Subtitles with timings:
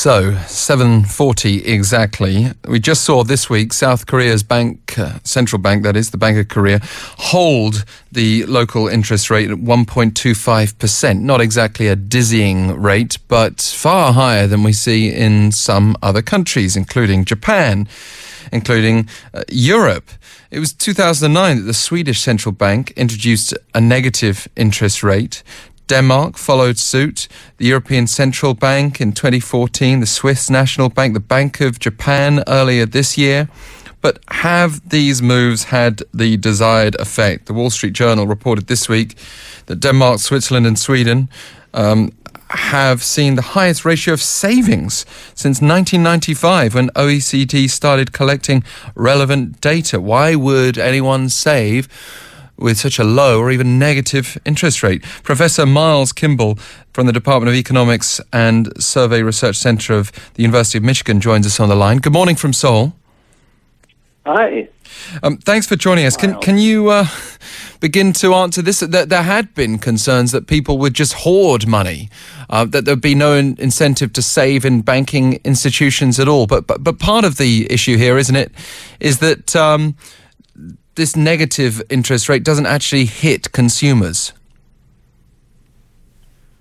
[0.00, 2.52] So, 7:40 exactly.
[2.66, 6.38] We just saw this week South Korea's bank, uh, central bank, that is the Bank
[6.38, 6.80] of Korea,
[7.32, 11.20] hold the local interest rate at 1.25%.
[11.20, 16.76] Not exactly a dizzying rate, but far higher than we see in some other countries,
[16.76, 17.86] including Japan,
[18.50, 20.10] including uh, Europe.
[20.50, 25.42] It was 2009 that the Swedish central bank introduced a negative interest rate.
[25.90, 27.26] Denmark followed suit,
[27.56, 32.86] the European Central Bank in 2014, the Swiss National Bank, the Bank of Japan earlier
[32.86, 33.48] this year.
[34.00, 37.46] But have these moves had the desired effect?
[37.46, 39.16] The Wall Street Journal reported this week
[39.66, 41.28] that Denmark, Switzerland, and Sweden
[41.74, 42.12] um,
[42.50, 48.62] have seen the highest ratio of savings since 1995 when OECD started collecting
[48.94, 50.00] relevant data.
[50.00, 51.88] Why would anyone save?
[52.60, 55.02] With such a low or even negative interest rate.
[55.22, 56.58] Professor Miles Kimball
[56.92, 61.46] from the Department of Economics and Survey Research Center of the University of Michigan joins
[61.46, 61.98] us on the line.
[61.98, 62.94] Good morning from Seoul.
[64.26, 64.68] Hi.
[65.22, 66.16] Um, thanks for joining us.
[66.16, 67.06] Can, can you uh,
[67.80, 68.80] begin to answer this?
[68.80, 72.10] There, there had been concerns that people would just hoard money,
[72.48, 76.46] uh, that there'd be no in- incentive to save in banking institutions at all.
[76.46, 78.52] But, but, but part of the issue here, isn't it,
[78.98, 79.54] is that.
[79.56, 79.96] Um,
[81.00, 84.34] this negative interest rate doesn't actually hit consumers?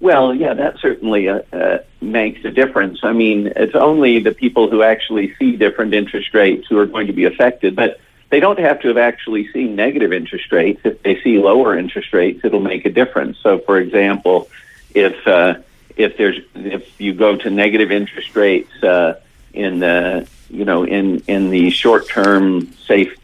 [0.00, 2.98] Well, yeah, that certainly uh, uh, makes a difference.
[3.04, 7.06] I mean, it's only the people who actually see different interest rates who are going
[7.06, 10.80] to be affected, but they don't have to have actually seen negative interest rates.
[10.82, 13.38] If they see lower interest rates, it'll make a difference.
[13.38, 14.50] So, for example,
[14.94, 15.60] if uh,
[15.96, 19.20] if there's if you go to negative interest rates uh,
[19.52, 23.16] in the you know in in the short term safe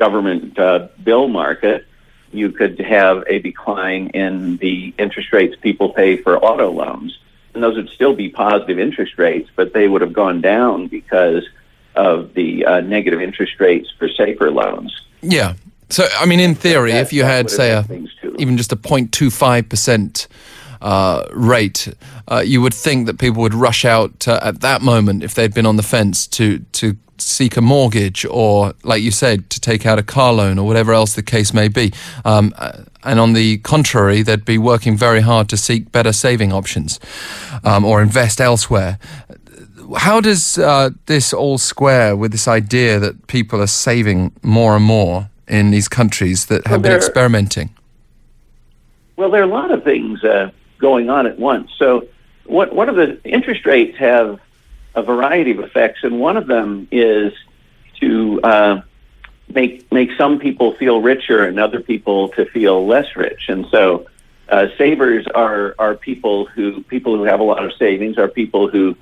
[0.00, 1.86] government uh, bill market,
[2.32, 7.18] you could have a decline in the interest rates people pay for auto loans.
[7.54, 11.44] And those would still be positive interest rates, but they would have gone down because
[11.94, 14.92] of the uh, negative interest rates for safer loans.
[15.20, 15.54] Yeah.
[15.90, 17.84] So, I mean, in theory, if you had, say, a,
[18.38, 20.28] even just a 0.25%
[20.80, 21.92] uh, rate,
[22.28, 25.52] uh, you would think that people would rush out uh, at that moment if they'd
[25.52, 29.86] been on the fence to to seek a mortgage or, like you said, to take
[29.86, 31.92] out a car loan or whatever else the case may be.
[32.24, 32.54] Um,
[33.02, 37.00] and on the contrary, they'd be working very hard to seek better saving options
[37.64, 38.98] um, or invest elsewhere.
[39.96, 44.84] How does uh, this all square with this idea that people are saving more and
[44.84, 47.70] more in these countries that have well, been experimenting?
[49.16, 51.70] Well, there are a lot of things uh, going on at once.
[51.76, 52.06] So,
[52.44, 54.40] what, one of the interest rates have
[54.94, 57.32] a variety of effects, and one of them is
[58.00, 58.82] to uh,
[59.48, 63.48] make make some people feel richer and other people to feel less rich.
[63.48, 64.06] And so,
[64.48, 68.68] uh, savers are are people who people who have a lot of savings are people
[68.68, 68.96] who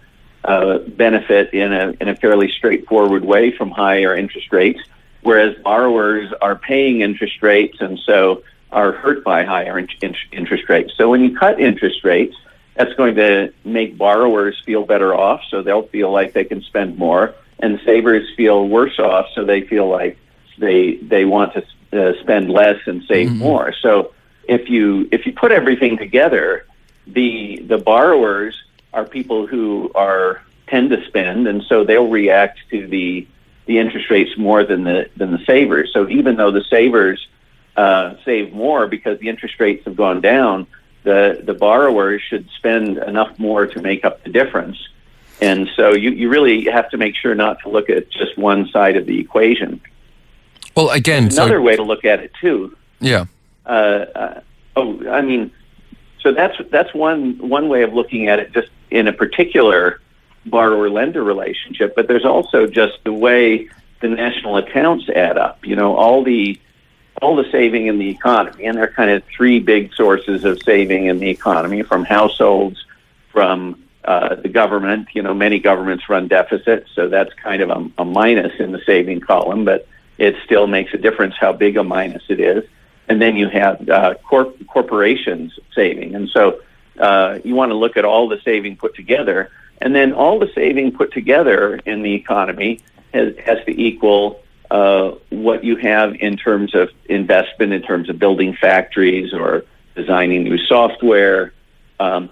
[0.45, 4.81] uh, benefit in a in a fairly straightforward way from higher interest rates,
[5.23, 10.93] whereas borrowers are paying interest rates and so are hurt by higher in- interest rates.
[10.97, 12.37] So when you cut interest rates
[12.79, 16.97] that's going to make borrowers feel better off, so they'll feel like they can spend
[16.97, 20.17] more, and savers feel worse off, so they feel like
[20.59, 21.63] they they want to
[21.93, 23.39] uh, spend less and save mm-hmm.
[23.39, 23.75] more.
[23.83, 26.67] So if you if you put everything together,
[27.09, 28.55] the the borrowers
[28.93, 33.27] are people who are tend to spend, and so they'll react to the
[33.67, 35.93] the interest rates more than the than the savers.
[35.93, 37.27] So even though the savers
[37.77, 40.69] uh, save more because the interest rates have gone down,
[41.03, 44.77] the the borrowers should spend enough more to make up the difference.
[45.41, 48.69] And so you, you really have to make sure not to look at just one
[48.69, 49.81] side of the equation.
[50.77, 52.77] Well, again, another so, way to look at it too.
[53.01, 53.27] Yeah.
[53.65, 54.41] Uh, uh,
[54.77, 55.53] oh, I mean,
[56.21, 60.01] so that's that's one one way of looking at it, just in a particular
[60.47, 61.95] borrower lender relationship.
[61.95, 63.69] But there's also just the way
[64.01, 65.65] the national accounts add up.
[65.65, 66.59] You know, all the
[67.21, 70.63] all the saving in the economy, and there are kind of three big sources of
[70.63, 72.85] saving in the economy from households,
[73.33, 75.09] from uh, the government.
[75.15, 78.81] You know, many governments run deficits, so that's kind of a, a minus in the
[78.87, 79.89] saving column, but
[80.19, 82.65] it still makes a difference how big a minus it is.
[83.09, 86.61] And then you have uh, corp- corporations saving, and so
[86.99, 89.51] uh, you want to look at all the saving put together,
[89.81, 92.81] and then all the saving put together in the economy
[93.15, 98.19] has, has to equal uh, what you have in terms of investment, in terms of
[98.19, 101.53] building factories or designing new software,
[102.01, 102.31] um,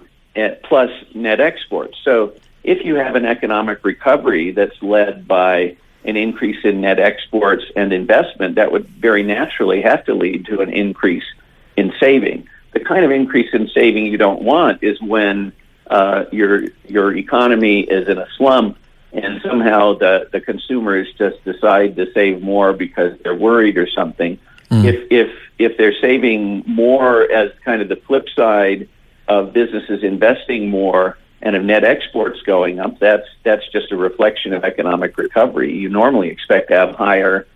[0.63, 1.97] plus net exports.
[2.03, 7.65] So if you have an economic recovery that's led by an increase in net exports
[7.75, 11.25] and investment, that would very naturally have to lead to an increase
[11.75, 12.47] in saving.
[12.71, 15.53] The kind of increase in saving you don't want is when
[15.87, 18.77] uh, your your economy is in a slump
[19.17, 24.39] and somehow the, the consumers just decide to save more because they're worried or something.
[24.69, 24.85] Mm.
[24.85, 28.87] If if if they're saving more as kind of the flip side
[29.27, 34.53] of businesses investing more and of net exports going up, that's that's just a reflection
[34.53, 35.73] of economic recovery.
[35.73, 37.47] You normally expect to have higher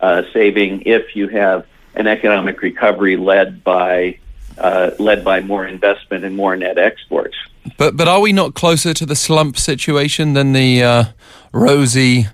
[0.00, 4.18] uh, saving if you have an economic recovery led by
[4.58, 7.36] uh, led by more investment and more net exports.
[7.76, 11.04] But but are we not closer to the slump situation than the uh,
[11.52, 12.26] rosy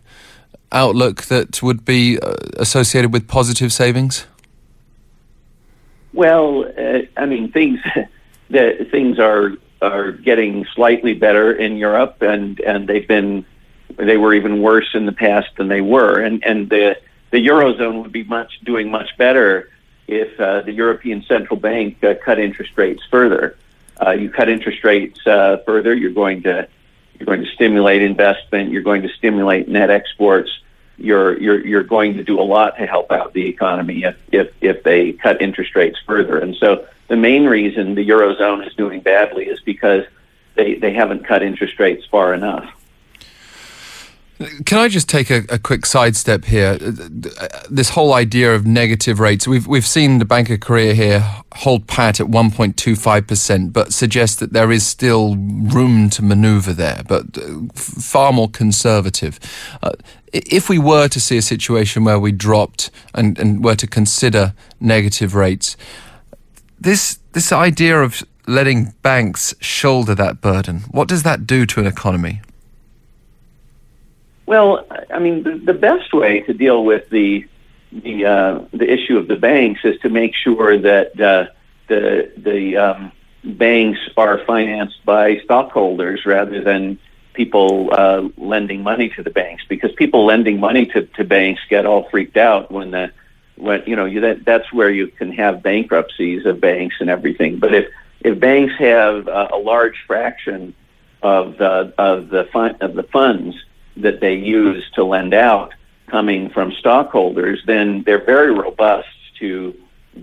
[0.73, 4.27] outlook that would be uh, associated with positive savings?
[6.13, 7.81] Well, uh, I mean things
[8.51, 9.53] the things are
[9.83, 13.45] are getting slightly better in Europe, and and they've been
[13.97, 16.97] they were even worse in the past than they were, and and the
[17.31, 19.71] the eurozone would be much doing much better
[20.11, 23.57] if uh, the European Central Bank uh, cut interest rates further.
[24.05, 26.69] Uh, you cut interest rates uh, further, you're going to
[27.19, 28.71] you're going to stimulate investment.
[28.71, 30.51] You're going to stimulate net exports.
[30.97, 34.53] You're you're you're going to do a lot to help out the economy if if
[34.61, 36.39] if they cut interest rates further.
[36.39, 40.05] And so the main reason the eurozone is doing badly is because
[40.57, 42.75] they they haven't cut interest rates far enough.
[44.65, 46.79] Can I just take a, a, quick sidestep here?
[46.79, 49.47] This whole idea of negative rates.
[49.47, 51.21] We've we've seen the Bank of Korea here
[51.57, 57.03] hold pat at 1.25 percent, but suggest that there is still room to manoeuvre there,
[57.07, 59.39] but uh, far more conservative.
[59.83, 59.93] Uh,
[60.33, 64.55] if we were to see a situation where we dropped and, and were to consider
[64.81, 65.77] negative rates,
[66.81, 71.87] this this idea of letting banks shoulder that burden, what does that do to an
[71.87, 72.41] economy?
[74.51, 77.47] Well, I mean, the, best way to deal with the
[77.93, 81.47] the uh, the issue of the banks is to make sure that uh,
[81.87, 83.13] the the um,
[83.45, 86.99] banks are financed by stockholders rather than
[87.33, 89.63] people uh, lending money to the banks.
[89.69, 93.13] Because people lending money to, to banks get all freaked out when the
[93.55, 97.61] when you know you, that that's where you can have bankruptcies of banks and everything.
[97.61, 97.87] But if
[98.23, 100.75] if banks have uh, a large fraction
[101.23, 103.55] of the of the fun, of the funds
[104.03, 105.73] that they use to lend out
[106.09, 109.09] coming from stockholders, then they're very robust
[109.39, 109.75] to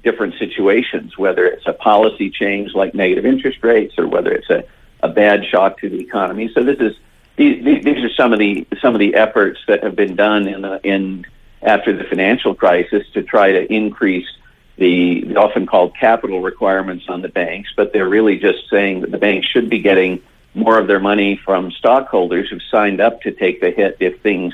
[0.04, 4.64] different situations, whether it's a policy change like negative interest rates or whether it's a,
[5.02, 6.52] a bad shock to the economy.
[6.54, 6.96] So this is
[7.38, 10.62] these, these are some of the some of the efforts that have been done in
[10.62, 11.26] the, in
[11.62, 14.28] after the financial crisis to try to increase
[14.78, 19.12] the, the often called capital requirements on the banks, but they're really just saying that
[19.12, 20.22] the banks should be getting
[20.58, 24.54] more of their money from stockholders who've signed up to take the hit if things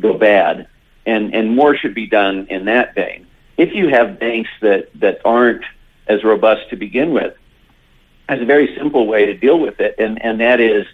[0.00, 0.66] go bad.
[1.06, 3.26] And, and more should be done in that vein.
[3.56, 5.64] If you have banks that, that aren't
[6.06, 7.36] as robust to begin with,
[8.28, 10.86] there's a very simple way to deal with it, and, and that is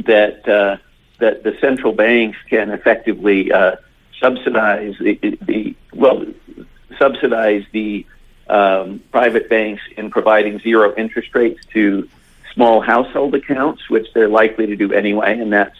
[0.00, 0.76] that, uh,
[1.20, 3.76] that the central banks can effectively uh,
[4.20, 6.26] subsidize the, the, well,
[6.98, 8.04] subsidize the
[8.48, 12.08] um, private banks in providing zero interest rates to
[12.54, 15.76] small household accounts, which they're likely to do anyway, and that's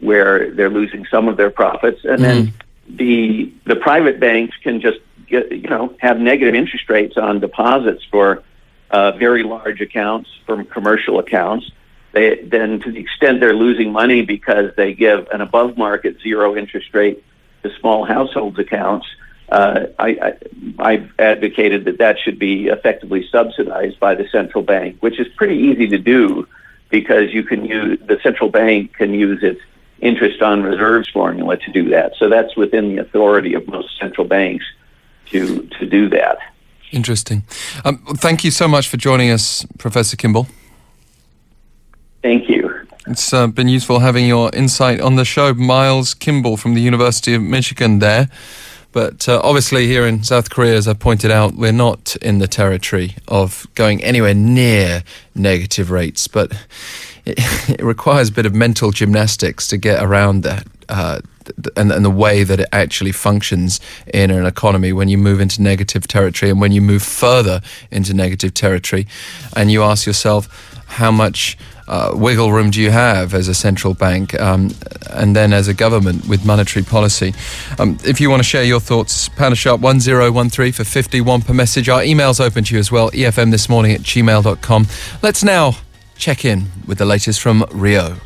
[0.00, 2.04] where they're losing some of their profits.
[2.04, 2.22] And mm-hmm.
[2.22, 2.54] then
[2.88, 8.04] the the private banks can just get, you know have negative interest rates on deposits
[8.10, 8.42] for
[8.90, 11.70] uh, very large accounts from commercial accounts.
[12.12, 16.56] They then, to the extent they're losing money because they give an above market zero
[16.56, 17.22] interest rate
[17.62, 19.06] to small households accounts,
[19.48, 20.34] uh, I,
[20.78, 25.28] I, have advocated that that should be effectively subsidized by the central bank, which is
[25.36, 26.48] pretty easy to do
[26.88, 29.60] because you can use the central bank can use its
[30.00, 32.14] interest on reserves formula to do that.
[32.16, 34.64] So that's within the authority of most central banks
[35.26, 36.38] to to do that.
[36.92, 37.44] Interesting.
[37.84, 40.46] Um, thank you so much for joining us, Professor Kimball.
[42.22, 42.86] Thank you.
[43.06, 45.54] It's uh, been useful having your insight on the show.
[45.54, 48.28] Miles Kimball from the University of Michigan there.
[48.96, 52.48] But uh, obviously, here in South Korea, as I pointed out, we're not in the
[52.48, 56.26] territory of going anywhere near negative rates.
[56.26, 56.52] But
[57.26, 57.36] it,
[57.68, 60.66] it requires a bit of mental gymnastics to get around that.
[60.88, 61.20] Uh,
[61.76, 63.80] and, and, the way that it actually functions
[64.14, 67.60] in an economy when you move into negative territory and when you move further
[67.90, 69.06] into negative territory,
[69.54, 70.48] and you ask yourself
[70.86, 74.70] how much uh, wiggle room do you have as a central bank um,
[75.10, 77.34] and then as a government with monetary policy?
[77.78, 81.88] Um, if you want to share your thoughts, pound sharp 1013 for 51 per message.
[81.88, 84.86] Our email's open to you as well, efm this morning at gmail.com.
[85.22, 85.76] Let's now
[86.16, 88.16] check in with the latest from Rio.